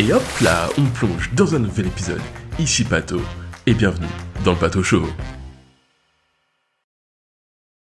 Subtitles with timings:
[0.00, 2.22] Et hop là, on plonge dans un nouvel épisode.
[2.58, 3.20] Ici Pato,
[3.66, 4.08] et bienvenue
[4.46, 5.06] dans le Pato Show.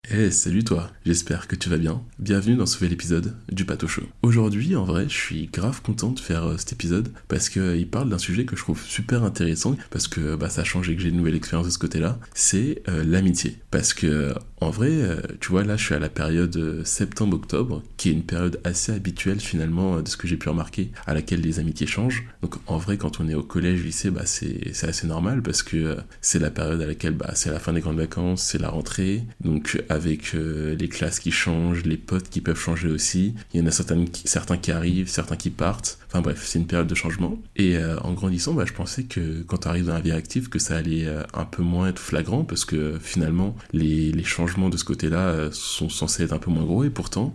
[0.09, 2.01] Eh salut toi, j'espère que tu vas bien.
[2.21, 4.05] Bienvenue dans ce nouvel épisode du Pato Show.
[4.23, 7.85] Aujourd'hui en vrai je suis grave content de faire euh, cet épisode parce qu'il euh,
[7.91, 11.03] parle d'un sujet que je trouve super intéressant parce que bah, ça a changé que
[11.03, 13.59] j'ai une nouvelle expérience de ce côté-là, c'est euh, l'amitié.
[13.73, 14.93] Parce que en vrai,
[15.41, 19.41] tu vois là je suis à la période septembre-octobre qui est une période assez habituelle
[19.41, 22.25] finalement de ce que j'ai pu remarquer à laquelle les amitiés changent.
[22.43, 25.97] Donc en vrai quand on est au collège, lycée, bah, c'est assez normal parce que
[26.21, 29.25] c'est la période à laquelle bah, c'est la fin des grandes vacances, c'est la rentrée.
[29.41, 33.35] Donc avec euh, les classes qui changent, les potes qui peuvent changer aussi.
[33.53, 35.99] Il y en a certains qui, certains qui arrivent, certains qui partent.
[36.21, 37.39] Bref, c'est une période de changement.
[37.57, 40.49] Et euh, en grandissant, bah, je pensais que quand tu arrives dans la vie active,
[40.49, 44.77] que ça allait euh, un peu moins être flagrant parce que finalement, les, changements de
[44.77, 47.33] ce côté-là sont censés être un peu moins gros et pourtant,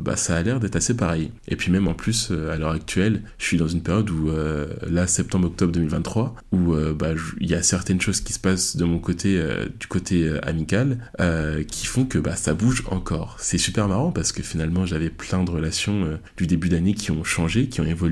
[0.00, 1.30] bah, ça a l'air d'être assez pareil.
[1.48, 4.30] Et puis même en plus, à l'heure actuelle, je suis dans une période où,
[4.88, 8.98] là, septembre-octobre 2023, où bah, il y a certaines choses qui se passent de mon
[8.98, 9.38] côté,
[9.78, 10.98] du côté amical,
[11.68, 13.36] qui font que ça bouge encore.
[13.40, 17.10] C'est super marrant parce que finalement j'avais plein de relations euh, du début d'année qui
[17.10, 18.03] ont changé, qui ont évolué.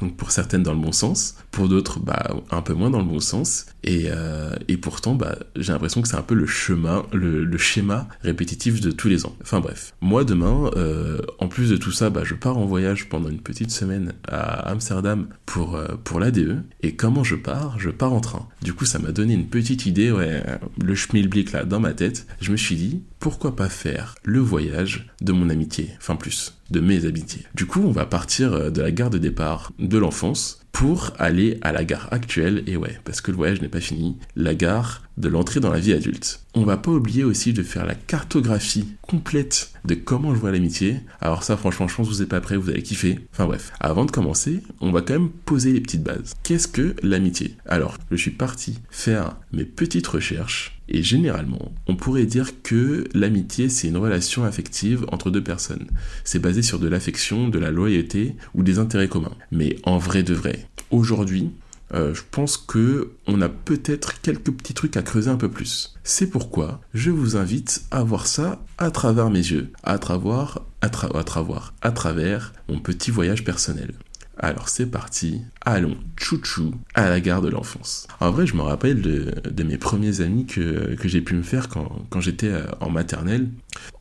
[0.00, 3.04] Donc pour certaines dans le bon sens, pour d'autres bah, un peu moins dans le
[3.04, 3.66] bon sens.
[3.84, 8.08] Et, euh, et pourtant bah, j'ai l'impression que c'est un peu le chemin, le, schéma
[8.22, 9.34] répétitif de tous les ans.
[9.42, 13.08] Enfin bref, moi demain, euh, en plus de tout ça, bah, je pars en voyage
[13.08, 16.64] pendant une petite semaine à Amsterdam pour, euh, pour l'ADE.
[16.82, 17.78] Et comment je pars?
[17.78, 18.48] Je pars en train.
[18.62, 20.42] Du coup ça m'a donné une petite idée, ouais,
[20.82, 22.26] le schmilblick là dans ma tête.
[22.40, 26.80] Je me suis dit, pourquoi pas faire le voyage de mon amitié, enfin plus, de
[26.80, 27.46] mes amitiés.
[27.54, 31.56] Du coup, on va partir euh, de la gare de départ de l'enfance pour aller
[31.62, 35.02] à la gare actuelle, et ouais, parce que le voyage n'est pas fini, la gare
[35.16, 36.40] de l'entrée dans la vie adulte.
[36.54, 41.00] On va pas oublier aussi de faire la cartographie complète de comment je vois l'amitié.
[41.22, 43.20] Alors ça, franchement, je pense que vous n'êtes pas prêts, vous allez kiffer.
[43.32, 46.34] Enfin bref, avant de commencer, on va quand même poser les petites bases.
[46.42, 47.56] Qu'est-ce que l'amitié?
[47.64, 53.68] Alors, je suis parti faire mes petites recherches et généralement, on pourrait dire que l'amitié,
[53.68, 55.86] c'est une relation affective entre deux personnes.
[56.24, 59.36] C'est basé sur de l'affection, de la loyauté ou des intérêts communs.
[59.50, 61.50] Mais en vrai de vrai, aujourd'hui,
[61.94, 65.94] euh, je pense que on a peut-être quelques petits trucs à creuser un peu plus.
[66.02, 70.86] C'est pourquoi je vous invite à voir ça à travers mes yeux, à travers, à,
[70.86, 73.94] à travers, à travers mon petit voyage personnel.
[74.38, 78.06] Alors c'est parti, allons chouchou à la gare de l'enfance.
[78.20, 81.68] En vrai, je me rappelle de, mes premiers amis que, que j'ai pu me faire
[81.68, 83.48] quand, quand j'étais euh, en maternelle.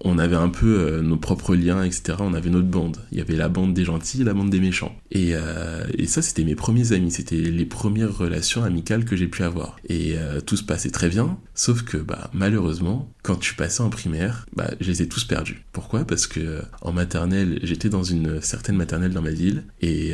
[0.01, 2.17] On avait un peu euh, nos propres liens, etc.
[2.19, 2.97] On avait notre bande.
[3.11, 4.95] Il y avait la bande des gentils et la bande des méchants.
[5.11, 7.11] Et, euh, et ça, c'était mes premiers amis.
[7.11, 9.77] C'était les premières relations amicales que j'ai pu avoir.
[9.87, 10.15] Et
[10.45, 14.45] tout se passait très bien, sauf que bah, malheureusement, quand je suis passé en primaire,
[14.55, 15.63] bah, je les ai tous perdus.
[15.71, 16.05] Pourquoi?
[16.05, 19.63] Parce que en maternelle, j'étais dans une certaine maternelle dans ma ville.
[19.81, 20.13] Et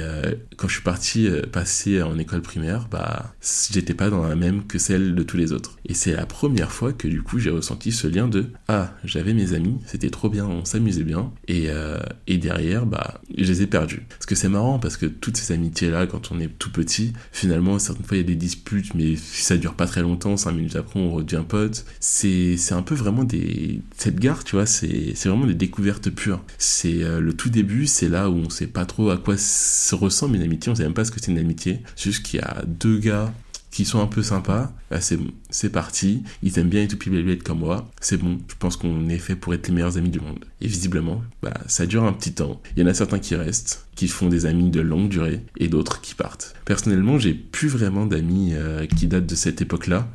[0.56, 3.34] quand je suis parti passer en école primaire, bah,
[3.72, 5.78] j'étais pas dans la même que celle de tous les autres.
[5.86, 9.34] Et c'est la première fois que du coup j'ai ressenti ce lien de ah j'avais
[9.34, 13.62] mes amis, c'était trop bien, on s'amusait bien, et, euh, et derrière bah je les
[13.62, 14.04] ai perdus.
[14.10, 17.14] Parce que c'est marrant parce que toutes ces amitiés là quand on est tout petit,
[17.32, 20.54] finalement certaines fois il y a des disputes, mais ça dure pas très longtemps, cinq
[20.54, 21.86] minutes après on redevient pote.
[22.00, 26.44] C'est c'est un peu vraiment des cette gare tu vois c'est vraiment des découvertes pures.
[26.58, 29.96] C'est euh, le tout début, c'est là où on sait pas trop à quoi se
[29.96, 31.82] ressemble une amitié, on sait même pas ce que c'est une amitié.
[31.98, 33.34] Juste qu'il y a deux gars
[33.72, 35.18] qui sont un peu sympas, bah, c'est
[35.50, 39.08] c'est parti, ils aiment bien les tout petits comme moi, c'est bon, je pense qu'on
[39.08, 40.46] est fait pour être les meilleurs amis du monde.
[40.60, 42.62] Et visiblement, bah, ça dure un petit temps.
[42.76, 45.70] Il y en a certains qui restent, qui font des amis de longue durée, et
[45.70, 46.54] d'autres qui partent.
[46.66, 50.10] Personnellement, j'ai plus vraiment d'amis euh, qui datent de cette époque-là.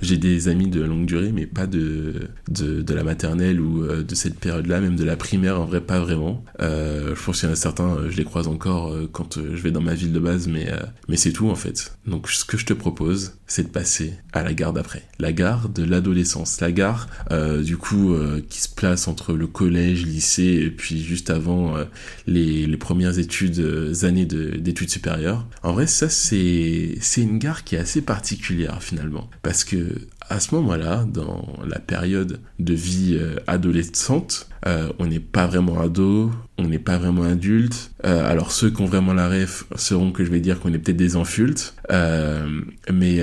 [0.00, 4.14] J'ai des amis de longue durée, mais pas de, de, la maternelle ou euh, de
[4.14, 6.44] cette période-là, même de la primaire, en vrai, pas vraiment.
[6.60, 9.62] Euh, je pense qu'il y en a certains, euh, je les croise encore quand je
[9.62, 10.70] vais dans ma ville de base, mais,
[11.08, 11.96] mais c'est tout en fait.
[12.06, 15.02] Donc ce que je te propose, c'est de passer à la gare d'après.
[15.18, 16.60] La gare de l'adolescence.
[16.60, 17.08] La gare,
[17.62, 18.14] du coup,
[18.48, 21.74] qui se place entre le collège, lycée, et puis juste avant
[22.26, 25.46] les, les, premières études, années d'études supérieures.
[25.62, 29.28] En vrai, ça, c'est une gare qui est assez particulière finalement.
[29.42, 35.06] Parce parce que à ce moment-là, dans la période de vie euh, adolescente, euh, on
[35.06, 37.90] n'est pas vraiment ado, on n'est pas vraiment adulte.
[38.06, 40.78] Euh, alors ceux qui ont vraiment la ref sauront que je vais dire qu'on est
[40.78, 41.74] peut-être des enfultes.
[41.90, 43.22] mais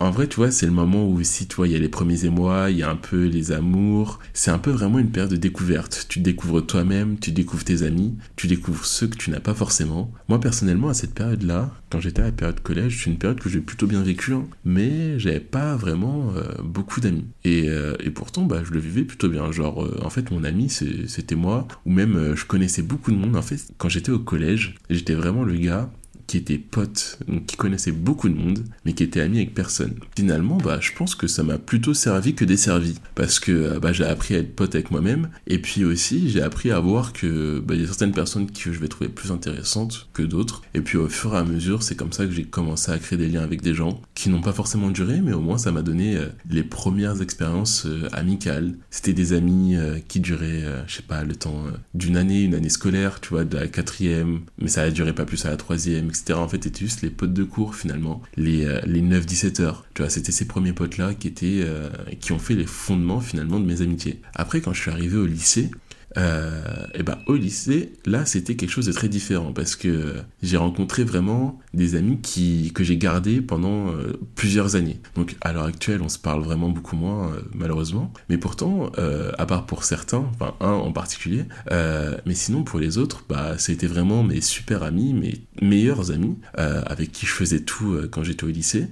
[0.00, 1.88] en vrai, tu vois, c'est le moment où aussi, tu vois, il y a les
[1.88, 4.18] premiers émois, il y a un peu les amours.
[4.32, 6.06] C'est un peu vraiment une période de découverte.
[6.08, 10.10] Tu découvres toi-même, tu découvres tes amis, tu découvres ceux que tu n'as pas forcément.
[10.28, 13.48] Moi, personnellement, à cette période-là, quand j'étais à la période collège, c'est une période que
[13.48, 14.46] j'ai plutôt bien vécue, hein.
[14.64, 16.32] mais j'avais pas vraiment
[16.62, 17.26] beaucoup d'amis.
[17.44, 19.50] Et, euh, et, pourtant, bah, je le vivais plutôt bien.
[19.52, 23.16] Genre, euh, en fait, mon ami, c'était moi, ou même euh, je connaissais beaucoup de
[23.16, 23.36] monde.
[23.36, 25.90] En fait, quand j'étais au collège, j'étais vraiment le gars
[26.28, 29.94] qui étaient potes, donc qui connaissaient beaucoup de monde, mais qui étaient amis avec personne.
[30.14, 33.92] Finalement, bah, je pense que ça m'a plutôt servi que desservi, parce que euh, bah,
[33.92, 37.60] j'ai appris à être pote avec moi-même, et puis aussi j'ai appris à voir que
[37.66, 40.82] bah, il y a certaines personnes que je vais trouver plus intéressantes que d'autres, et
[40.82, 43.28] puis au fur et à mesure, c'est comme ça que j'ai commencé à créer des
[43.28, 46.16] liens avec des gens qui n'ont pas forcément duré, mais au moins ça m'a donné
[46.16, 48.74] euh, les premières expériences euh, amicales.
[48.90, 49.76] C'était des amis
[50.08, 51.64] qui duraient, je sais pas, le temps
[51.94, 55.24] d'une année, une année scolaire, tu vois, de la quatrième, mais ça a duré pas
[55.24, 56.17] plus à la troisième, etc.
[56.30, 59.84] En fait, c'était juste les potes de cours finalement, les, euh, les 9-17 heures.
[59.94, 61.88] Tu vois, c'était ces premiers potes-là qui étaient, euh,
[62.20, 64.20] qui ont fait les fondements finalement de mes amitiés.
[64.34, 65.70] Après, quand je suis arrivé au lycée,
[66.16, 70.56] euh, et ben au lycée, là, c'était quelque chose de très différent parce que j'ai
[70.56, 75.00] rencontré vraiment des amis qui, que j'ai gardés pendant euh, plusieurs années.
[75.14, 78.12] Donc à l'heure actuelle, on se parle vraiment beaucoup moins, euh, malheureusement.
[78.28, 82.98] Mais pourtant, euh, à part pour certains, enfin un en particulier, mais sinon pour les
[82.98, 87.96] autres, bah, c'était vraiment mes super amis, mes meilleurs amis, avec qui je faisais tout
[88.10, 88.88] quand j'étais au lycée.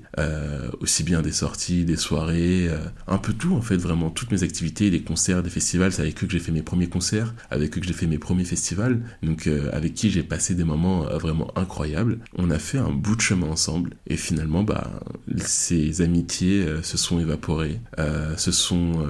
[0.81, 2.71] aussi bien des sorties, des soirées,
[3.09, 6.23] un peu tout en fait, vraiment toutes mes activités, des concerts, des festivals, c'est avec
[6.23, 9.01] eux que j'ai fait mes premiers concerts avec eux que j'ai fait mes premiers festivals,
[9.23, 12.19] donc avec qui j'ai passé des moments vraiment incroyables.
[12.37, 15.01] On a fait un bout de chemin ensemble et finalement, bah,
[15.37, 17.81] ces amitiés euh, se sont évaporées,
[18.37, 19.07] se sont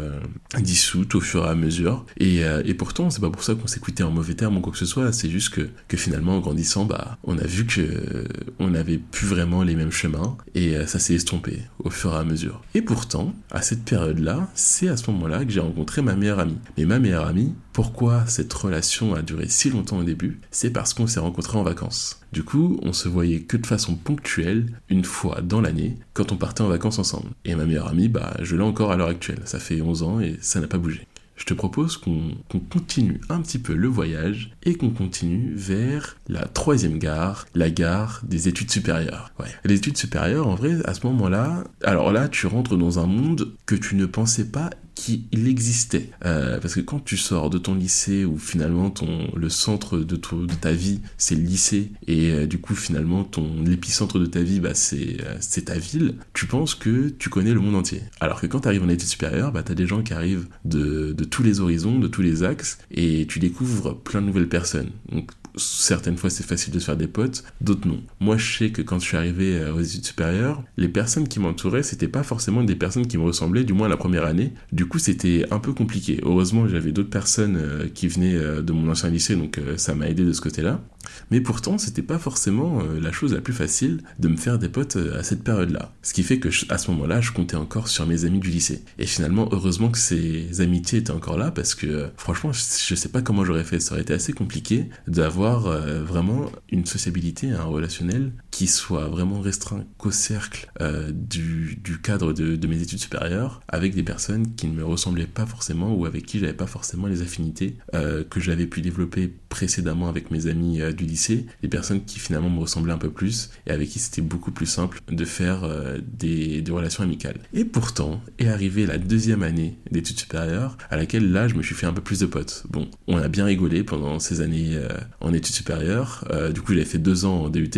[0.59, 2.05] dissoutes au fur et à mesure.
[2.19, 4.79] Et, et pourtant, c'est pas pour ça qu'on s'écoutait en mauvais termes ou quoi que
[4.79, 5.13] ce soit.
[5.13, 8.25] C'est juste que, que finalement, en grandissant, bah, on a vu que
[8.59, 12.25] on n'avait plus vraiment les mêmes chemins et ça s'est estompé au fur et à
[12.25, 12.63] mesure.
[12.75, 16.59] Et pourtant, à cette période-là, c'est à ce moment-là que j'ai rencontré ma meilleure amie.
[16.77, 20.95] Mais ma meilleure amie, pourquoi cette relation a duré si longtemps au début C'est parce
[20.95, 22.23] qu'on s'est rencontrés en vacances.
[22.33, 26.39] Du coup, on se voyait que de façon ponctuelle, une fois dans l'année, quand on
[26.39, 27.29] partait en vacances ensemble.
[27.45, 29.43] Et ma meilleure amie, bah, je l'ai encore à l'heure actuelle.
[29.45, 31.07] Ça fait 11 ans et ça n'a pas bougé
[31.37, 32.33] je te propose qu'on
[32.71, 38.23] continue un petit peu le voyage et qu'on continue vers la troisième gare, la gare
[38.25, 39.31] des études supérieures.
[39.65, 43.53] Les études supérieures, en vrai, à ce moment-là, alors là, tu rentres dans un monde
[43.67, 46.11] que tu ne pensais pas qu'il existait.
[46.25, 50.17] Euh, parce que quand tu sors de ton lycée où finalement ton, le centre de,
[50.17, 54.59] ta vie c'est le lycée et euh, du coup finalement ton l'épicentre de ta vie
[54.59, 58.03] bah, c'est euh, c'est ta ville, tu penses que tu connais le monde entier.
[58.21, 60.49] Alors que quand tu arrives en études supérieures, bah, tu as des gens qui arrivent
[60.65, 64.49] de, de tous les horizons, de tous les axes et tu découvres plein de nouvelles
[64.49, 64.91] personnes.
[65.13, 68.03] Donc certaines fois c'est facile de se faire des potes, d'autres non.
[68.21, 71.83] Moi je sais que quand je suis arrivé aux études supérieures, les personnes qui m'entouraient
[71.83, 74.53] c'était pas forcément des personnes qui me ressemblaient, du moins la première année.
[74.73, 76.21] Du coup c'était un peu compliqué.
[76.23, 79.95] Heureusement j'avais d'autres personnes euh, qui venaient euh, de mon ancien lycée donc euh, ça
[79.95, 80.83] m'a aidé de ce côté-là.
[81.31, 84.97] Mais pourtant c'était pas forcément la chose la plus facile de me faire des potes
[84.97, 85.93] à cette période-là.
[86.03, 88.83] Ce qui fait que à ce moment-là je comptais encore sur mes amis du lycée.
[88.99, 93.23] Et finalement heureusement que ces amitiés étaient encore là parce que franchement je sais pas
[93.23, 93.79] comment j'aurais fait.
[93.79, 99.85] Ça aurait été assez compliqué d'avoir vraiment une sociabilité, un relationnel qui soit vraiment restreint
[99.99, 100.71] qu'au cercle
[101.13, 105.47] du, du, cadre de, mes études supérieures avec des personnes qui ne me ressemblait pas
[105.47, 110.09] forcément ou avec qui j'avais pas forcément les affinités euh, que j'avais pu développer précédemment
[110.09, 113.51] avec mes amis euh, du lycée, des personnes qui finalement me ressemblaient un peu plus
[113.67, 117.39] et avec qui c'était beaucoup plus simple de faire euh, des, des, relations amicales.
[117.53, 121.75] Et pourtant est arrivée la deuxième année d'études supérieures à laquelle là je me suis
[121.75, 122.65] fait un peu plus de potes.
[122.71, 124.79] Bon, on a bien rigolé pendant ces années
[125.21, 127.71] en études supérieures, du coup j'avais fait deux ans en DUT,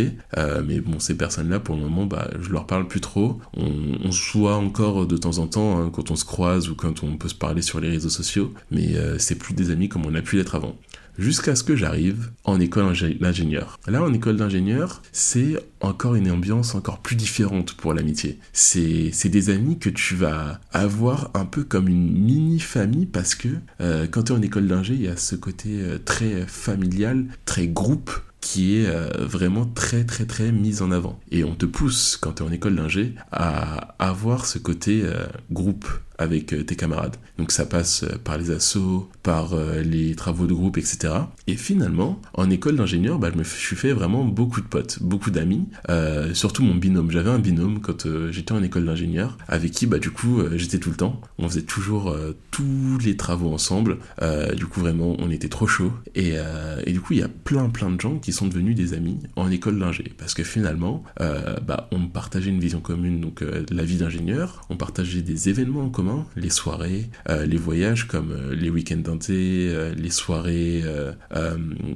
[0.64, 3.70] mais bon ces personnes-là pour le moment bah, je leur parle plus trop, on,
[4.04, 7.02] on se voit encore de temps en temps hein, quand on se croise ou quand
[7.02, 10.06] on peut se parler sur les réseaux sociaux, mais euh, c'est plus des amis comme
[10.06, 10.76] on a pu l'être avant.
[11.18, 13.80] Jusqu'à ce que j'arrive en école d'ingénieur.
[13.88, 18.38] Là, en école d'ingénieur, c'est encore une ambiance encore plus différente pour l'amitié.
[18.52, 23.48] C'est, des amis que tu vas avoir un peu comme une mini-famille parce que
[23.80, 27.26] euh, quand tu es en école d'ingé, il y a ce côté euh, très familial,
[27.44, 31.18] très groupe qui est vraiment très très très mis en avant.
[31.32, 35.02] Et on te pousse, quand tu es en école d'ingé, à avoir ce côté
[35.50, 37.16] groupe avec euh, tes camarades.
[37.38, 41.14] Donc ça passe euh, par les assos, par euh, les travaux de groupe, etc.
[41.46, 45.30] Et finalement, en école d'ingénieur, bah, je me suis fait vraiment beaucoup de potes, beaucoup
[45.30, 45.68] d'amis,
[46.34, 47.10] surtout mon binôme.
[47.10, 50.90] J'avais un binôme quand j'étais en école d'ingénieur, avec qui, bah, du coup, j'étais tout
[50.90, 51.20] le temps.
[51.38, 52.14] On faisait toujours
[52.50, 53.98] tous les travaux ensemble.
[54.56, 55.92] du coup, vraiment, on était trop chaud.
[56.14, 56.34] Et,
[56.86, 59.50] du coup, il y a plein, plein de gens qui sont devenus des amis en
[59.50, 60.12] école d'ingé.
[60.18, 65.22] Parce que finalement, bah, on partageait une vision commune, donc la vie d'ingénieur, on partageait
[65.22, 70.10] des événements en commun les soirées, euh, les voyages comme euh, les week-ends teintés, les
[70.10, 70.82] soirées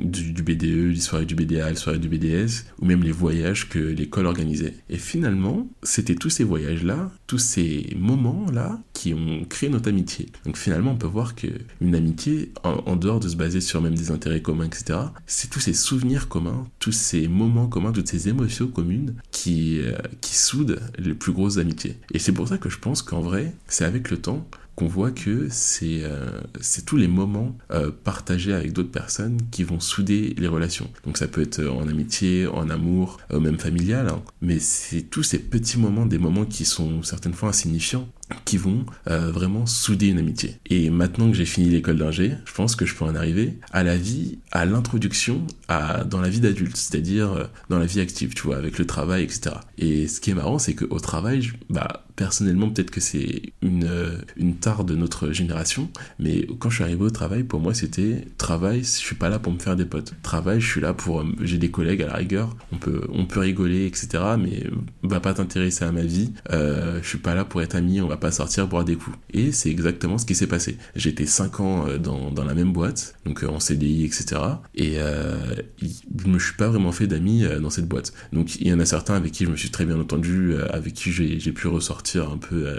[0.01, 3.79] du, BDE, les soirées du BDA, les soirées du BDS, ou même les voyages que
[3.79, 4.75] l'école organisait.
[4.89, 10.27] Et finalement, c'était tous ces voyages-là, tous ces moments-là qui ont créé notre amitié.
[10.45, 11.49] Donc finalement, on peut voir que
[11.81, 15.61] une amitié, en, dehors de se baser sur même des intérêts communs, etc., c'est tous
[15.61, 19.81] ces souvenirs communs, tous ces moments communs, toutes ces émotions communes qui,
[20.21, 21.97] qui soudent les plus grosses amitiés.
[22.13, 25.11] Et c'est pour ça que je pense qu'en vrai, c'est avec le temps qu'on voit
[25.11, 26.41] que c'est euh,
[26.87, 30.89] tous les moments euh, partagés avec d'autres personnes qui vont souder les relations.
[31.05, 34.23] Donc ça peut être en amitié, en amour, euh, même familial, hein.
[34.41, 38.09] mais c'est tous ces petits moments, des moments qui sont certaines fois insignifiants,
[38.45, 40.57] qui vont euh, vraiment souder une amitié.
[40.67, 43.83] Et maintenant que j'ai fini l'école d'ingé, je pense que je peux en arriver à
[43.83, 48.35] la vie, à l'introduction à, dans la vie d'adulte, c'est-à-dire euh, dans la vie active,
[48.35, 49.57] tu vois, avec le travail, etc.
[49.79, 54.19] Et ce qui est marrant, c'est qu'au travail, bah, personnellement, peut-être que c'est une, euh,
[54.37, 58.27] une tare de notre génération, mais quand je suis arrivé au travail, pour moi, c'était
[58.39, 60.15] travail, je suis pas là pour me faire des potes.
[60.23, 63.41] Travail, je suis là pour, j'ai des collègues à la rigueur, on peut, on peut
[63.41, 64.09] rigoler, etc.,
[64.39, 64.65] mais
[65.03, 68.09] va pas t'intéresser à ma vie, euh, je suis pas là pour être ami, on
[68.09, 69.19] va pas sortir boire des coups.
[69.33, 70.79] Et c'est exactement ce qui s'est passé.
[70.95, 74.41] J'étais 5 ans euh, dans, dans, la même boîte, donc euh, en CDI, etc.
[74.77, 78.13] Et euh, je me suis pas vraiment fait d'amis dans cette boîte.
[78.33, 80.95] Donc il y en a certains avec qui je me suis très bien entendu, avec
[80.95, 82.73] qui j'ai pu ressortir un peu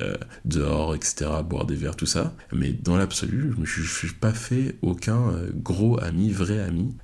[0.45, 2.33] dehors, etc., boire des verres, tout ça.
[2.53, 6.95] Mais dans l'absolu, je me suis, pas fait aucun gros ami, vrai ami,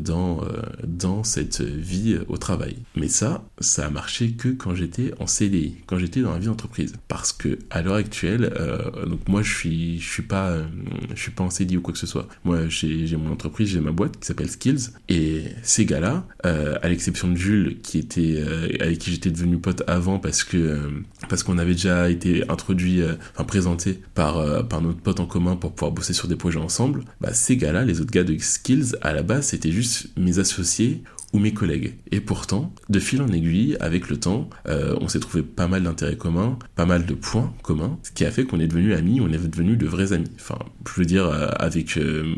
[0.00, 0.42] dans,
[0.82, 2.78] dans cette vie au travail.
[2.96, 6.46] Mais ça, ça a marché que quand j'étais en CDI, quand j'étais dans la vie
[6.46, 6.94] d'entreprise.
[7.08, 10.64] Parce que à l'heure actuelle, euh, donc moi je suis, je suis pas, euh,
[11.12, 12.28] je suis pas en CDI ou quoi que ce soit.
[12.44, 16.88] Moi j'ai mon entreprise, j'ai ma boîte qui s'appelle Skills et ces gars-là, euh, à
[16.88, 18.40] l'exception de Jules qui était
[18.80, 23.02] avec qui j'étais devenu pote avant parce que parce qu'on avait déjà été introduit,
[23.34, 27.02] enfin présenté par par notre pote en commun pour pouvoir bosser sur des projets ensemble.
[27.20, 31.02] Bah ces gars-là, les autres gars de Skills, à la base c'était juste mes associés
[31.40, 31.94] mes collègues.
[32.10, 35.82] Et pourtant, de fil en aiguille, avec le temps, euh, on s'est trouvé pas mal
[35.82, 39.20] d'intérêts communs, pas mal de points communs, ce qui a fait qu'on est devenus amis,
[39.20, 40.30] on est devenus de vrais amis.
[40.36, 42.34] Enfin, je veux dire, euh, avec euh,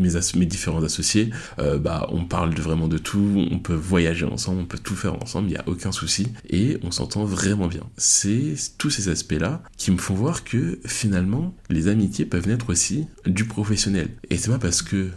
[0.00, 4.78] mes, différents associés, bah, on parle vraiment de tout, on peut voyager ensemble, on peut
[4.78, 7.82] tout faire ensemble, il n'y a aucun souci, et on s'entend vraiment bien.
[7.96, 13.06] C'est tous ces aspects-là qui me font voir que finalement, les amitiés peuvent naître aussi
[13.26, 14.08] du professionnel.
[14.30, 15.10] Et c'est pas parce que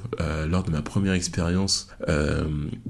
[0.48, 1.88] lors de ma première expérience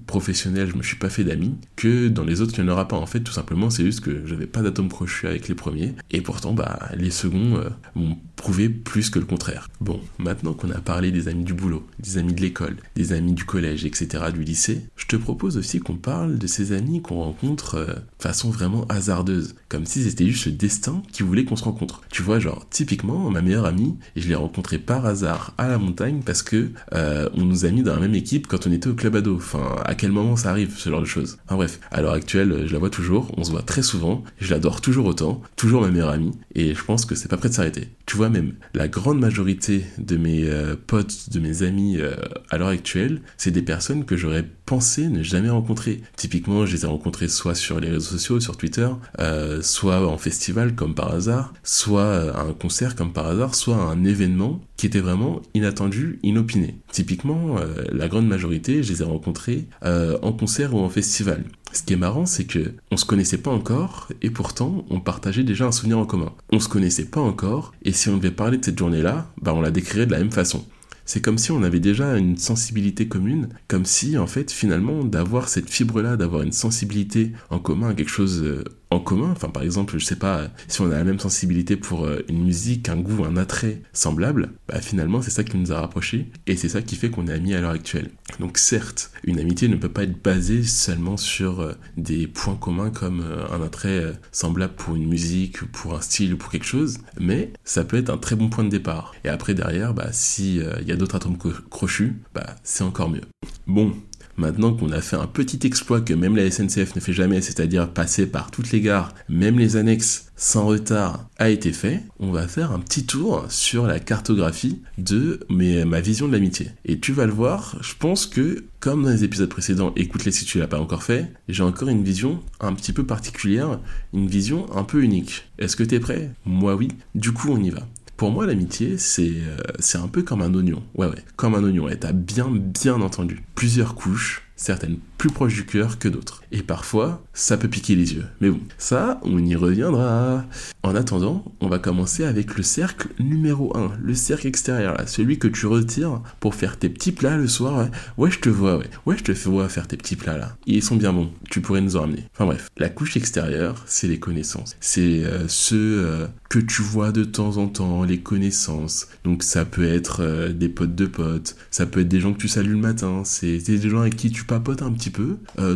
[0.07, 2.87] professionnel, je me suis pas fait d'amis, que dans les autres, il n'y en aura
[2.87, 2.97] pas.
[2.97, 6.21] En fait, tout simplement, c'est juste que j'avais pas d'atome crochu avec les premiers, et
[6.21, 9.69] pourtant, bah, les seconds euh, m'ont prouvé plus que le contraire.
[9.79, 13.33] Bon, maintenant qu'on a parlé des amis du boulot, des amis de l'école, des amis
[13.33, 17.21] du collège, etc., du lycée, je te propose aussi qu'on parle de ces amis qu'on
[17.21, 21.63] rencontre euh, façon vraiment hasardeuse, comme si c'était juste le destin qui voulait qu'on se
[21.63, 22.01] rencontre.
[22.09, 26.21] Tu vois, genre, typiquement, ma meilleure amie, je l'ai rencontrée par hasard à la montagne
[26.25, 28.95] parce que euh, on nous a mis dans la même équipe quand on était au
[28.95, 29.35] club ado.
[29.35, 31.37] Enfin, à quel moment ça arrive, ce genre de choses.
[31.45, 34.51] Enfin bref, à l'heure actuelle, je la vois toujours, on se voit très souvent, je
[34.51, 37.53] l'adore toujours autant, toujours ma meilleure amie, et je pense que c'est pas prêt de
[37.53, 37.89] s'arrêter.
[38.05, 42.15] Tu vois même, la grande majorité de mes euh, potes, de mes amis euh,
[42.49, 46.01] à l'heure actuelle, c'est des personnes que j'aurais pensé ne jamais rencontrer.
[46.15, 50.17] Typiquement, je les ai rencontrés soit sur les réseaux sociaux, sur Twitter, euh, soit en
[50.17, 54.61] festival comme par hasard, soit à un concert comme par hasard, soit à un événement
[54.75, 56.75] qui était vraiment inattendu, inopiné.
[56.91, 57.55] Typiquement,
[57.91, 61.45] la grande majorité, je les ai rencontrés en concert ou en festival.
[61.73, 65.43] Ce qui est marrant, c'est que on se connaissait pas encore et pourtant on partageait
[65.43, 66.31] déjà un souvenir en commun.
[66.51, 69.61] On se connaissait pas encore et si on devait parler de cette journée-là, bah on
[69.61, 70.65] la décrirait de la même façon.
[71.05, 75.49] C'est comme si on avait déjà une sensibilité commune, comme si en fait finalement d'avoir
[75.49, 78.63] cette fibre-là, d'avoir une sensibilité en commun à quelque chose euh,
[78.93, 79.31] en commun.
[79.31, 82.43] Enfin, par exemple, je sais pas, si on a la même sensibilité pour euh, une
[82.43, 86.55] musique, un goût, un attrait semblable, bah finalement, c'est ça qui nous a rapprochés et
[86.55, 88.09] c'est ça qui fait qu'on est amis à l'heure actuelle.
[88.39, 92.91] Donc, certes, une amitié ne peut pas être basée seulement sur euh, des points communs
[92.91, 96.99] comme euh, un attrait semblable pour une musique, pour un style ou pour quelque chose,
[97.19, 99.13] mais ça peut être un très bon point de départ.
[99.23, 101.37] Et après, derrière, bah, s'il y a d'autres atomes
[101.69, 103.21] crochus, bah, c'est encore mieux.
[103.67, 103.93] Bon,
[104.37, 107.89] Maintenant qu'on a fait un petit exploit que même la SNCF ne fait jamais, c'est-à-dire
[107.89, 112.47] passer par toutes les gares, même les annexes sans retard, a été fait, on va
[112.47, 116.71] faire un petit tour sur la cartographie de ma vision de l'amitié.
[116.85, 120.45] Et tu vas le voir, je pense que, comme dans les épisodes précédents, écoute-les si
[120.45, 123.79] tu l'as pas encore fait, j'ai encore une vision un petit peu particulière,
[124.13, 125.43] une vision un peu unique.
[125.59, 126.31] Est-ce que tu es prêt?
[126.45, 126.89] Moi oui.
[127.15, 127.87] Du coup, on y va.
[128.23, 130.81] Pour moi, l'amitié, c'est euh, c'est un peu comme un oignon.
[130.95, 131.89] Ouais, ouais, comme un oignon.
[131.89, 133.43] Et t'as bien, bien entendu.
[133.53, 136.43] Plusieurs couches, certaines plus proches du cœur que d'autres.
[136.51, 138.25] Et parfois, ça peut piquer les yeux.
[138.41, 140.43] Mais bon, ça, on y reviendra.
[140.83, 145.39] En attendant, on va commencer avec le cercle numéro 1, le cercle extérieur, là, celui
[145.39, 147.87] que tu retires pour faire tes petits plats le soir.
[148.17, 148.89] Ouais, je te vois, ouais.
[149.05, 150.57] Ouais, je te vois faire tes petits plats là.
[150.65, 152.25] Ils sont bien bons, tu pourrais nous en ramener.
[152.33, 154.75] Enfin bref, la couche extérieure, c'est les connaissances.
[154.81, 159.07] C'est euh, ceux euh, que tu vois de temps en temps, les connaissances.
[159.23, 162.39] Donc ça peut être euh, des potes de potes, ça peut être des gens que
[162.39, 165.12] tu salues le matin, c'est des gens avec qui tu papotes un petit peu,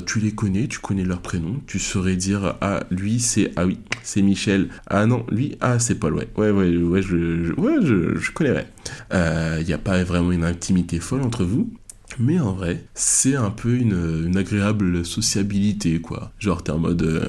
[0.05, 3.79] tu les connais, tu connais leur prénom, tu saurais dire ah lui c'est ah oui
[4.03, 8.31] c'est Michel, ah non lui ah c'est Paul ouais ouais ouais ouais je, ouais, je,
[8.31, 8.65] connais
[9.11, 11.69] Il n'y a pas vraiment une intimité folle entre vous,
[12.19, 16.31] mais en vrai, c'est un peu une, agréable sociabilité, quoi.
[16.39, 17.01] Genre, t'es en mode.
[17.03, 17.27] Euh,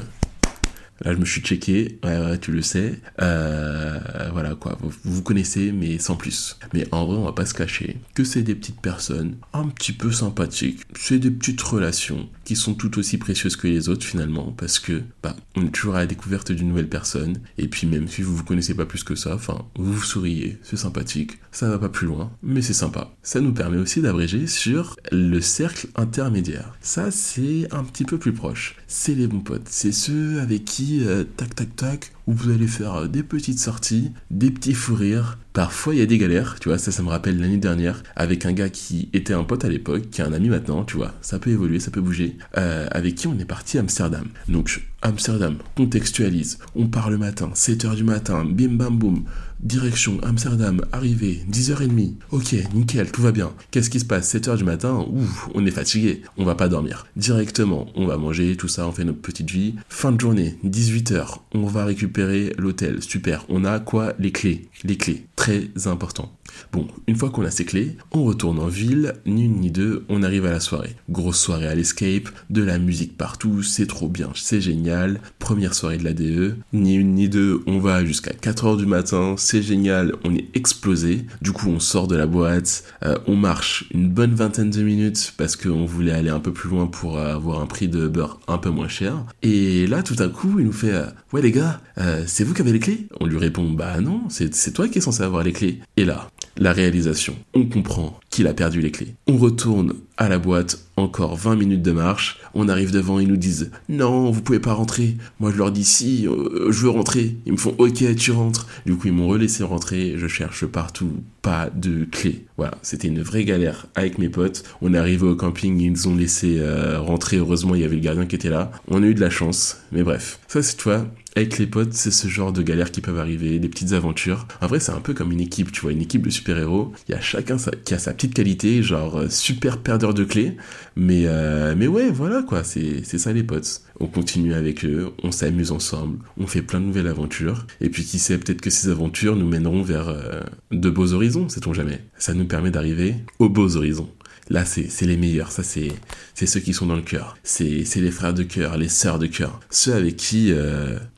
[1.05, 2.99] Là, je me suis checké, ouais, ouais, tu le sais.
[3.21, 4.01] Euh,
[4.33, 6.59] voilà, quoi, vous, vous connaissez, mais sans plus.
[6.75, 9.93] Mais en vrai, on va pas se cacher que c'est des petites personnes un petit
[9.93, 10.81] peu sympathiques.
[10.99, 15.03] C'est des petites relations qui sont tout aussi précieuses que les autres, finalement, parce que,
[15.23, 17.39] bah, on est toujours à la découverte d'une nouvelle personne.
[17.59, 20.59] Et puis, même si vous vous connaissez pas plus que ça, enfin, vous vous souriez,
[20.63, 21.39] c'est sympathique.
[21.53, 23.13] Ça va pas plus loin, mais c'est sympa.
[23.23, 26.77] Ça nous permet aussi d'abréger sur le cercle intermédiaire.
[26.81, 28.77] Ça, c'est un petit peu plus proche.
[28.87, 29.69] C'est les bons potes.
[29.69, 33.59] C'est ceux avec qui euh, tac tac tac, où vous allez faire euh, des petites
[33.59, 35.39] sorties, des petits fous rires.
[35.55, 38.45] Parfois il y a des galères, tu vois, ça ça me rappelle l'année dernière avec
[38.47, 41.15] un gars qui était un pote à l'époque, qui est un ami maintenant, tu vois,
[41.23, 44.27] ça peut évoluer, ça peut bouger, euh, avec qui on est parti à Amsterdam.
[44.47, 49.25] Donc Amsterdam, contextualise, on part le matin, 7h du matin, bim bam boum,
[49.61, 52.15] Direction Amsterdam, arrivée, 10h30.
[52.31, 53.51] Ok, nickel, tout va bien.
[53.73, 54.33] Qu'est-ce qui se passe?
[54.33, 57.07] 7h du matin, ouf, on est fatigué, on va pas dormir.
[57.17, 59.75] Directement, on va manger, tout ça, on fait notre petite vie.
[59.89, 62.18] Fin de journée, 18h, on va récupérer
[62.59, 63.03] l'hôtel.
[63.03, 64.15] Super, on a quoi?
[64.19, 64.69] Les clés.
[64.85, 66.38] Les clés, très important.
[66.73, 70.05] Bon, une fois qu'on a ces clés, on retourne en ville, ni une ni deux,
[70.09, 70.97] on arrive à la soirée.
[71.09, 75.21] Grosse soirée à l'escape, de la musique partout, c'est trop bien, c'est génial.
[75.39, 79.35] Première soirée de la DE, ni une ni deux, on va jusqu'à 4h du matin,
[79.39, 81.27] c'est génial, on est explosé.
[81.43, 85.35] Du coup, on sort de la boîte, euh, on marche une bonne vingtaine de minutes
[85.37, 88.59] parce qu'on voulait aller un peu plus loin pour avoir un prix de beurre un
[88.59, 89.25] peu moins cher.
[89.43, 92.55] Et là, tout à coup, il nous fait euh, Ouais les gars, euh, c'est vous
[92.55, 93.07] qui avez les clés?
[93.21, 95.81] On lui répond Bah non, c'est toi qui es censé avoir les clés.
[95.97, 97.37] Et là, la réalisation.
[97.55, 99.15] On comprend a perdu les clés.
[99.27, 103.37] On retourne à la boîte, encore 20 minutes de marche, on arrive devant, ils nous
[103.37, 105.17] disent non, vous pouvez pas rentrer.
[105.39, 107.37] Moi je leur dis si, euh, je veux rentrer.
[107.47, 108.67] Ils me font ok, tu rentres.
[108.85, 112.47] Du coup ils m'ont relaissé rentrer, je cherche partout, pas de clés.
[112.57, 114.65] Voilà, c'était une vraie galère avec mes potes.
[114.83, 117.97] On est arrivé au camping, ils nous ont laissé euh, rentrer, heureusement il y avait
[117.97, 118.73] le gardien qui était là.
[118.89, 120.41] On a eu de la chance, mais bref.
[120.49, 121.07] Ça c'est toi,
[121.39, 124.49] avec les potes, c'est ce genre de galères qui peuvent arriver, des petites aventures.
[124.61, 126.93] En vrai, c'est un peu comme une équipe, tu vois, une équipe de super-héros.
[127.09, 130.57] Il y a chacun qui a sa petite qualité, genre euh, super perdeur de clés.
[130.97, 133.83] Mais, euh, mais ouais, voilà quoi, c'est ça les potes.
[134.01, 137.67] On continue avec eux, on s'amuse ensemble, on fait plein de nouvelles aventures.
[137.81, 141.49] Et puis qui sait, peut-être que ces aventures nous mèneront vers euh, de beaux horizons,
[141.49, 142.01] sait-on jamais.
[142.19, 144.11] Ça nous permet d'arriver aux beaux horizons.
[144.51, 145.53] Là, c'est les meilleurs.
[145.53, 145.93] Ça, c'est
[146.35, 147.37] ceux qui sont dans le cœur.
[147.43, 149.61] C'est les frères de cœur, les sœurs de cœur.
[149.69, 150.55] Ceux avec qui,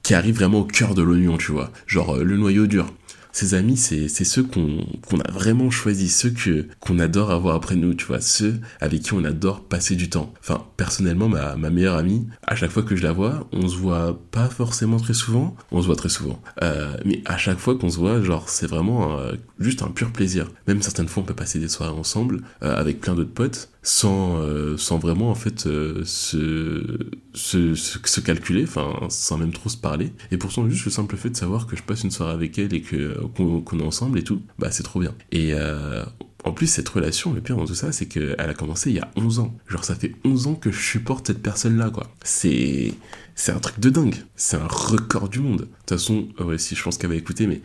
[0.03, 1.71] qui arrivent vraiment au cœur de l'oignon, tu vois.
[1.87, 2.93] Genre le noyau dur.
[3.33, 7.95] Ces amis, c'est ceux qu'on a vraiment choisi, ceux que qu'on adore avoir après nous,
[7.95, 10.33] tu vois, ceux avec qui on adore passer du temps.
[10.41, 13.77] Enfin, personnellement, ma, ma meilleure amie, à chaque fois que je la vois, on se
[13.77, 16.41] voit pas forcément très souvent, on se voit très souvent.
[16.63, 20.13] Euh, mais à chaque fois qu'on se voit, genre, c'est vraiment euh, juste un pur
[20.13, 20.51] plaisir.
[20.67, 24.39] Même certaines fois, on peut passer des soirées ensemble euh, avec plein d'autres potes sans,
[24.41, 26.99] euh, sans vraiment en fait euh, se,
[27.33, 28.67] se, se, calculer,
[29.09, 30.13] sans même trop se parler.
[30.31, 32.75] Et pourtant juste le simple fait de savoir que je passe une soirée avec elle
[32.75, 35.15] et que qu'on est ensemble et tout, bah c'est trop bien.
[35.33, 36.05] Et euh,
[36.45, 39.01] en plus, cette relation, le pire dans tout ça, c'est qu'elle a commencé il y
[39.01, 39.55] a 11 ans.
[39.69, 42.07] Genre, ça fait 11 ans que je supporte cette personne-là, quoi.
[42.23, 42.95] C'est...
[43.37, 44.17] C'est un truc de dingue.
[44.37, 45.61] C'est un record du monde.
[45.61, 47.63] De toute façon, si je pense qu'elle va écouter, mais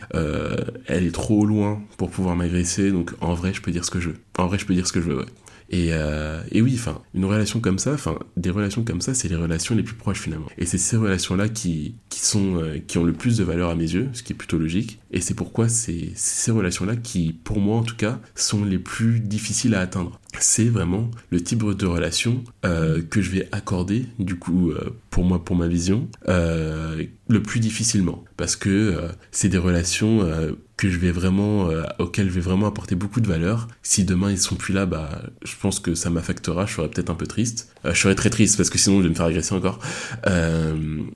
[0.85, 3.99] elle est trop loin pour pouvoir m'agresser, donc en vrai, je peux dire ce que
[3.99, 4.15] je veux.
[4.37, 5.25] En vrai, je peux dire ce que je veux, ouais.
[5.69, 9.27] Et, euh, et oui, enfin, une relation comme ça, enfin, des relations comme ça, c'est
[9.27, 10.47] les relations les plus proches finalement.
[10.57, 13.75] Et c'est ces relations-là qui, qui sont, euh, qui ont le plus de valeur à
[13.75, 14.99] mes yeux, ce qui est plutôt logique.
[15.11, 19.19] Et c'est pourquoi c'est ces relations-là qui, pour moi en tout cas, sont les plus
[19.19, 20.19] difficiles à atteindre.
[20.39, 24.73] C'est vraiment le type de relation euh, que je vais accorder, du coup,
[25.09, 28.23] pour moi, pour ma vision, le plus difficilement.
[28.35, 30.27] Parce que c'est des relations
[30.77, 33.67] que je vais vraiment, euh, auxquelles je vais vraiment apporter beaucoup de valeur.
[33.81, 37.09] Si demain ils sont plus là, bah, je pense que ça m'affectera, je serai peut-être
[37.09, 37.73] un peu triste.
[37.85, 39.79] je serai très triste parce que sinon je vais me faire agresser encore.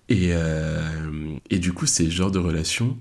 [0.10, 0.32] et,
[1.50, 2.98] et du coup, c'est le genre de relations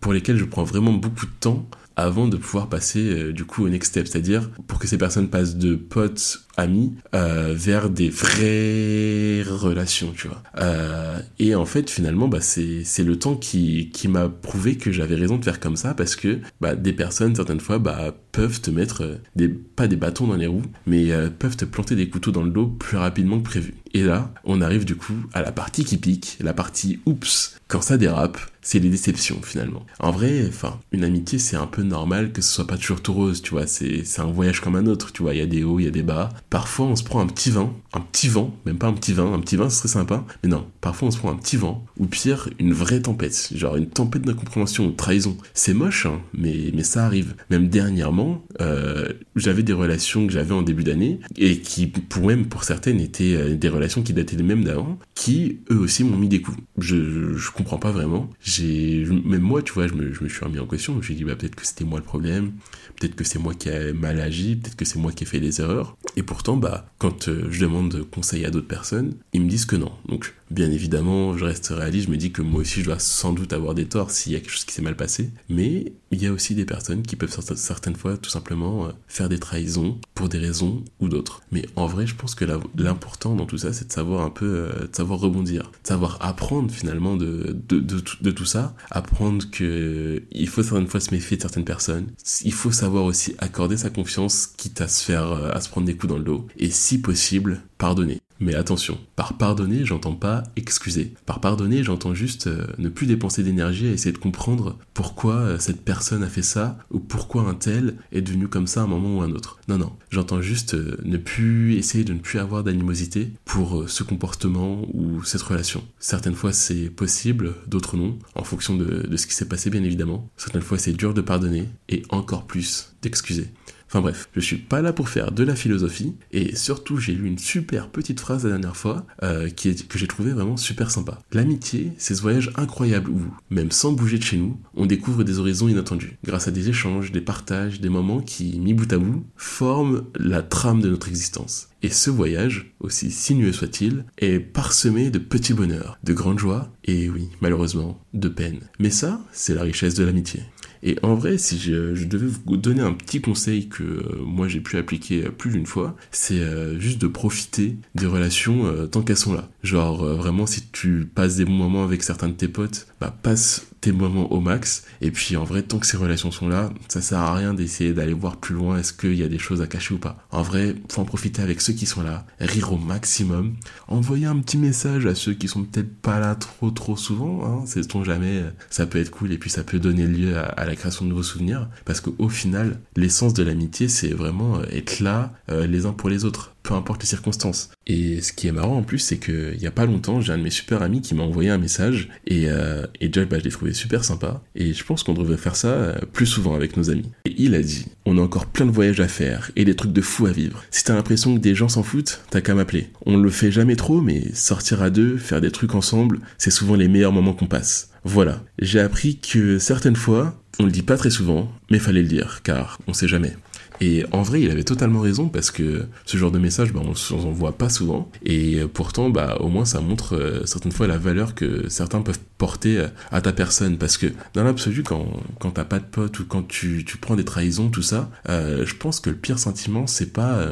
[0.00, 1.68] pour lesquelles je prends vraiment beaucoup de temps
[2.02, 5.56] avant de pouvoir passer du coup au next step, c'est-à-dire pour que ces personnes passent
[5.56, 10.42] de potes amis euh, vers des vraies relations, tu vois.
[10.58, 15.14] Euh, et en fait, finalement, bah, c'est, le temps qui, qui m'a prouvé que j'avais
[15.14, 18.70] raison de faire comme ça parce que bah, des personnes, certaines fois, bah, peuvent te
[18.70, 22.30] mettre euh, des, pas des bâtons dans les roues, mais peuvent te planter des couteaux
[22.30, 23.74] dans le dos plus rapidement que prévu.
[23.94, 27.82] Et là, on arrive du coup à la partie qui pique, la partie oups, quand
[27.82, 29.84] ça dérape, c'est les déceptions finalement.
[29.98, 33.12] En vrai, enfin, une amitié c'est un peu normal que ce soit pas toujours tout
[33.12, 35.64] rose, tu vois, c'est, un voyage comme un autre, tu vois, il y a des
[35.64, 36.28] hauts, il y a des bas.
[36.48, 39.32] Parfois on se prend un petit vent, un petit vent, même pas un petit vin,
[39.32, 41.84] un petit vin ce serait sympa, mais non, parfois on se prend un petit vent,
[41.98, 45.36] ou pire, une vraie tempête, genre une tempête d'incompréhension ou de trahison.
[45.54, 47.34] C'est moche, hein, mais, mais ça arrive.
[47.50, 52.46] Même dernièrement, euh, j'avais des relations que j'avais en début d'année, et qui, pour même
[52.46, 56.16] pour certaines, étaient euh, des relations qui dataient les mêmes d'avant, qui eux aussi m'ont
[56.16, 56.58] mis des coups.
[56.78, 58.30] Je, je comprends pas vraiment.
[58.40, 60.94] J'ai même moi tu vois je me, je me suis remis en question.
[60.94, 62.52] Je me suis dit bah peut-être que c'était moi le problème.
[62.98, 64.56] Peut-être que c'est moi qui ai mal agi.
[64.56, 65.96] Peut-être que c'est moi qui ai fait des erreurs.
[66.16, 69.76] Et pourtant bah quand euh, je demande conseil à d'autres personnes ils me disent que
[69.76, 69.92] non.
[70.08, 73.32] Donc bien évidemment je reste réaliste je me dis que moi aussi je dois sans
[73.32, 76.22] doute avoir des torts s'il y a quelque chose qui s'est mal passé mais il
[76.22, 79.98] y a aussi des personnes qui peuvent certaines fois tout simplement euh, faire des trahisons
[80.14, 82.44] pour des raisons ou d'autres mais en vrai je pense que
[82.76, 86.18] l'important dans tout ça c'est de savoir un peu euh, de savoir rebondir de savoir
[86.20, 91.12] apprendre finalement de, de, de, de tout ça, apprendre que il faut certaines fois se
[91.12, 92.08] méfier de certaines personnes.
[92.44, 95.86] Il faut savoir aussi accorder sa confiance, quitte à se faire, euh, à se prendre
[95.86, 96.46] des coups dans le dos.
[96.56, 98.21] Et si possible, pardonner.
[98.42, 101.14] Mais attention, par pardonner, j'entends pas excuser.
[101.26, 105.58] Par pardonner, j'entends juste euh, ne plus dépenser d'énergie à essayer de comprendre pourquoi euh,
[105.60, 108.88] cette personne a fait ça ou pourquoi un tel est devenu comme ça à un
[108.88, 109.60] moment ou un autre.
[109.68, 114.02] Non, non, j'entends juste euh, ne plus essayer de ne plus avoir d'animosité pour ce
[114.02, 115.84] comportement ou cette relation.
[116.00, 119.84] Certaines fois c'est possible, d'autres non, en fonction de, de ce qui s'est passé bien
[119.84, 120.28] évidemment.
[120.36, 123.52] Certaines fois c'est dur de pardonner et encore plus d'excuser.
[123.92, 127.26] Enfin bref, je suis pas là pour faire de la philosophie, et surtout j'ai lu
[127.26, 131.18] une super petite phrase la dernière fois euh, que j'ai trouvé vraiment super sympa.
[131.30, 135.38] L'amitié, c'est ce voyage incroyable où, même sans bouger de chez nous, on découvre des
[135.38, 139.26] horizons inattendus, grâce à des échanges, des partages, des moments qui, mis bout à bout,
[139.36, 141.68] forment la trame de notre existence.
[141.82, 147.10] Et ce voyage, aussi sinueux soit-il, est parsemé de petits bonheurs, de grandes joies, et
[147.10, 148.70] oui, malheureusement, de peines.
[148.78, 150.44] Mais ça, c'est la richesse de l'amitié.
[150.82, 154.60] Et en vrai, si je, devais vous donner un petit conseil que euh, moi j'ai
[154.60, 159.16] pu appliquer plus d'une fois, c'est euh, juste de profiter des relations euh, tant qu'elles
[159.16, 159.48] sont là.
[159.62, 163.66] Genre vraiment, si tu passes des bons moments avec certains de tes potes, bah passe
[163.82, 164.84] tes moments au max.
[165.02, 167.92] Et puis en vrai, tant que ces relations sont là, ça sert à rien d'essayer
[167.92, 170.16] d'aller voir plus loin est-ce qu'il y a des choses à cacher ou pas.
[170.30, 173.56] En vrai, faut en profiter avec ceux qui sont là, rire au maximum,
[173.88, 177.66] envoyer un petit message à ceux qui sont peut-être pas là trop trop souvent, hein,
[177.66, 181.04] sait-on jamais, ça peut être cool et puis ça peut donner lieu à, la création
[181.04, 181.68] de nouveaux souvenirs.
[181.84, 186.08] Parce qu'au final, l'essence de l'amitié, c'est vraiment euh, être là euh, les uns pour
[186.08, 187.70] les autres peu importe les circonstances.
[187.86, 190.38] Et ce qui est marrant en plus, c'est qu'il y a pas longtemps, j'ai un
[190.38, 193.44] de mes super amis qui m'a envoyé un message et, euh, et déjà, bah, je
[193.44, 196.76] l'ai trouvé super sympa et je pense qu'on devrait faire ça euh, plus souvent avec
[196.76, 197.10] nos amis.
[197.26, 199.92] Et il a dit, on a encore plein de voyages à faire et des trucs
[199.92, 200.64] de fou à vivre.
[200.70, 202.88] Si t'as l'impression que des gens s'en foutent, t'as qu'à m'appeler.
[203.04, 206.74] On le fait jamais trop, mais sortir à deux, faire des trucs ensemble, c'est souvent
[206.74, 207.90] les meilleurs moments qu'on passe.
[208.04, 212.08] Voilà, j'ai appris que certaines fois, on le dit pas très souvent, mais fallait le
[212.08, 213.34] dire, car on sait jamais.
[213.82, 216.94] Et en vrai, il avait totalement raison parce que ce genre de message, bah, on
[216.94, 218.08] s'en voit pas souvent.
[218.24, 222.20] Et pourtant, bah, au moins, ça montre euh, certaines fois la valeur que certains peuvent
[222.38, 223.78] porter euh, à ta personne.
[223.78, 225.08] Parce que dans l'absolu, quand,
[225.40, 228.64] quand t'as pas de pote ou quand tu, tu prends des trahisons, tout ça, euh,
[228.64, 230.46] je pense que le pire sentiment, c'est pas,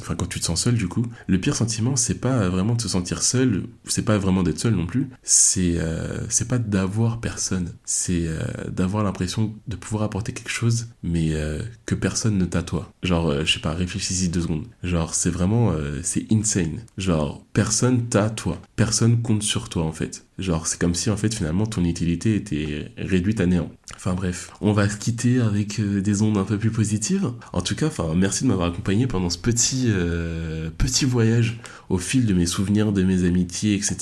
[0.00, 2.82] enfin, quand tu te sens seul, du coup, le pire sentiment, c'est pas vraiment de
[2.82, 5.78] se sentir seul, c'est pas vraiment d'être seul non plus, c'est,
[6.28, 8.28] c'est pas d'avoir personne, c'est
[8.68, 11.32] d'avoir l'impression de pouvoir apporter quelque chose, mais
[11.86, 12.62] que personne ne t'a
[13.02, 14.66] Genre, euh, je sais pas, réfléchis-y deux secondes.
[14.82, 16.80] Genre, c'est vraiment, euh, c'est insane.
[16.98, 18.60] Genre, personne t'a toi.
[18.76, 20.24] Personne compte sur toi, en fait.
[20.38, 23.70] Genre, c'est comme si, en fait, finalement, ton utilité était réduite à néant.
[23.94, 27.30] Enfin bref, on va se quitter avec euh, des ondes un peu plus positives.
[27.52, 29.88] En tout cas, enfin, merci de m'avoir accompagné pendant ce petit,
[30.78, 33.96] petit voyage au fil de mes souvenirs, de mes amitiés, etc.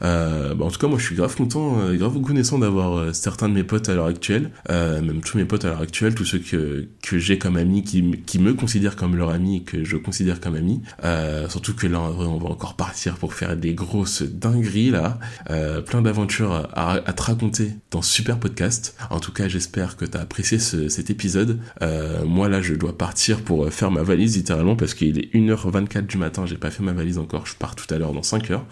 [0.00, 3.64] Bah, en tout cas, moi, je suis grave content, grave reconnaissant d'avoir certains de mes
[3.64, 7.18] potes à l'heure actuelle, même tous mes potes à l'heure actuelle, tous ceux que, que
[7.18, 10.54] j'ai comme amis qui qui me considèrent comme leur ami et que je considère comme
[10.54, 10.82] ami.
[11.04, 15.18] Euh, surtout que là, on va encore partir pour faire des grosses dingueries là.
[15.50, 18.96] Euh, plein d'aventures à, te raconter dans ce super podcast.
[19.10, 21.60] En tout cas, j'espère que tu as apprécié cet épisode.
[21.82, 26.06] Euh, moi là, je dois partir pour faire ma valise littéralement parce qu'il est 1h24
[26.06, 26.46] du matin.
[26.46, 27.46] J'ai pas fait ma valise encore.
[27.46, 28.66] Je pars tout à l'heure dans 5 heures.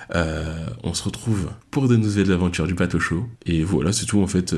[0.82, 3.24] on se retrouve pour de nouvelles aventures du bateau chaud.
[3.46, 4.54] Et voilà, c'est tout en fait.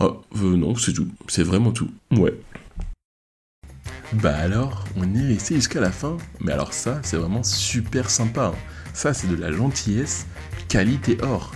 [0.00, 1.08] Oh, non, c'est tout.
[1.28, 1.90] C'est vraiment tout.
[2.10, 2.34] Ouais.
[4.22, 8.52] Bah alors, on est resté jusqu'à la fin, mais alors ça, c'est vraiment super sympa.
[8.54, 8.58] hein.
[8.92, 10.26] Ça, c'est de la gentillesse,
[10.68, 11.52] qualité or.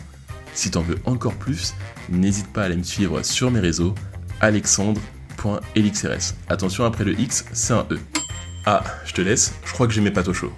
[0.54, 1.74] Si t'en veux encore plus,
[2.08, 3.94] n'hésite pas à aller me suivre sur mes réseaux,
[4.40, 6.34] alexandre.elixrs.
[6.48, 7.98] Attention, après le X, c'est un E.
[8.66, 10.52] Ah, je te laisse, je crois que j'ai mes pâtes au chaud.